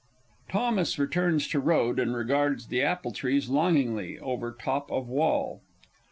[0.51, 5.61] _THOMAS _returns to road, and regards the apple trees longingly over top of wall.